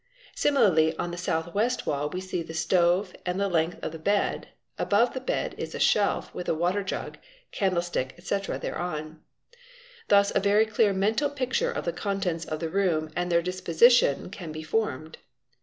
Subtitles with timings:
[0.33, 3.99] Similarly on the south west wall we see the stove and the length of the
[3.99, 4.47] bed,
[4.79, 7.19] above the bed is a shelf with a water jug,
[7.51, 9.19] candlestick, etc., thereon.
[10.07, 14.31] Thus a very clear mental picture of the contents of the room and their disposition
[14.31, 15.19] can be formed.